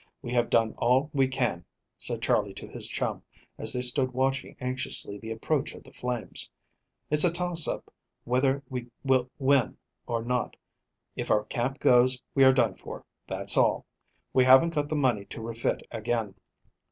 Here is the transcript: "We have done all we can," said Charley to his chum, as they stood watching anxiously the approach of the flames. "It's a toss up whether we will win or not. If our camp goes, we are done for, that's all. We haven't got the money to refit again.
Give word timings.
"We 0.23 0.31
have 0.33 0.49
done 0.49 0.73
all 0.79 1.11
we 1.13 1.27
can," 1.27 1.63
said 1.95 2.23
Charley 2.23 2.55
to 2.55 2.67
his 2.67 2.87
chum, 2.87 3.21
as 3.59 3.71
they 3.71 3.83
stood 3.83 4.13
watching 4.15 4.55
anxiously 4.59 5.19
the 5.19 5.29
approach 5.29 5.75
of 5.75 5.83
the 5.83 5.91
flames. 5.91 6.49
"It's 7.11 7.23
a 7.23 7.31
toss 7.31 7.67
up 7.67 7.93
whether 8.23 8.63
we 8.67 8.87
will 9.03 9.29
win 9.37 9.77
or 10.07 10.23
not. 10.23 10.55
If 11.15 11.29
our 11.29 11.43
camp 11.43 11.79
goes, 11.79 12.19
we 12.33 12.43
are 12.43 12.51
done 12.51 12.73
for, 12.73 13.05
that's 13.27 13.55
all. 13.55 13.85
We 14.33 14.43
haven't 14.45 14.73
got 14.73 14.89
the 14.89 14.95
money 14.95 15.25
to 15.25 15.39
refit 15.39 15.85
again. 15.91 16.33